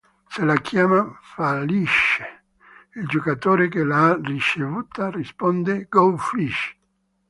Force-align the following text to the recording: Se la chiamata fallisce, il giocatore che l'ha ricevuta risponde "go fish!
Se 0.33 0.41
la 0.43 0.55
chiamata 0.55 1.19
fallisce, 1.21 2.45
il 2.95 3.05
giocatore 3.05 3.67
che 3.69 3.83
l'ha 3.83 4.19
ricevuta 4.19 5.11
risponde 5.11 5.85
"go 5.89 6.17
fish! 6.17 6.75